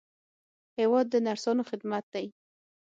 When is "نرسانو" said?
1.25-1.67